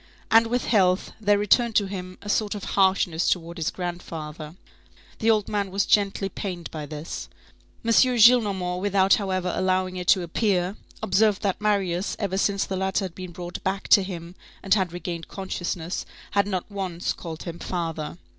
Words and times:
And 0.31 0.47
with 0.47 0.65
health, 0.65 1.11
there 1.21 1.37
returned 1.37 1.75
to 1.75 1.85
him 1.85 2.17
a 2.23 2.27
sort 2.27 2.55
of 2.55 2.63
harshness 2.63 3.29
towards 3.29 3.59
his 3.59 3.69
grandfather. 3.69 4.55
The 5.19 5.29
old 5.29 5.47
man 5.47 5.69
was 5.69 5.85
gently 5.85 6.27
pained 6.27 6.71
by 6.71 6.87
this. 6.87 7.29
M. 7.85 7.91
Gillenormand, 7.91 8.81
without 8.81 9.13
however 9.13 9.53
allowing 9.55 9.97
it 9.97 10.07
to 10.07 10.23
appear, 10.23 10.75
observed 11.03 11.43
that 11.43 11.61
Marius, 11.61 12.15
ever 12.17 12.39
since 12.39 12.65
the 12.65 12.75
latter 12.77 13.05
had 13.05 13.13
been 13.13 13.31
brought 13.31 13.63
back 13.63 13.87
to 13.89 14.01
him 14.01 14.33
and 14.63 14.73
had 14.73 14.91
regained 14.91 15.27
consciousness, 15.27 16.03
had 16.31 16.47
not 16.47 16.71
once 16.71 17.13
called 17.13 17.43
him 17.43 17.59
father. 17.59 18.17